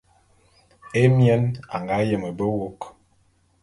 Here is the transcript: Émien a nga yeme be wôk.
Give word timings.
Émien 1.01 1.43
a 1.75 1.77
nga 1.81 1.97
yeme 2.07 2.29
be 2.37 2.45
wôk. 2.55 2.79